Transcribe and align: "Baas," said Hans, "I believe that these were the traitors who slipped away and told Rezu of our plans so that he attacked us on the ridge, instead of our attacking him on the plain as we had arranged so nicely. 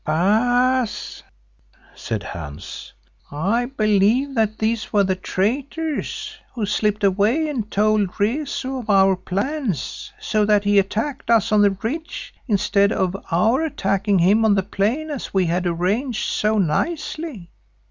"Baas," 0.03 1.21
said 1.93 2.23
Hans, 2.23 2.91
"I 3.31 3.65
believe 3.65 4.33
that 4.33 4.57
these 4.57 4.91
were 4.91 5.03
the 5.03 5.15
traitors 5.15 6.35
who 6.55 6.65
slipped 6.65 7.03
away 7.03 7.47
and 7.49 7.69
told 7.69 8.19
Rezu 8.19 8.79
of 8.79 8.89
our 8.89 9.15
plans 9.15 10.11
so 10.19 10.43
that 10.43 10.63
he 10.63 10.79
attacked 10.79 11.29
us 11.29 11.51
on 11.51 11.61
the 11.61 11.77
ridge, 11.83 12.33
instead 12.47 12.91
of 12.91 13.15
our 13.29 13.61
attacking 13.61 14.17
him 14.17 14.43
on 14.43 14.55
the 14.55 14.63
plain 14.63 15.11
as 15.11 15.35
we 15.35 15.45
had 15.45 15.67
arranged 15.67 16.25
so 16.25 16.57
nicely. 16.57 17.51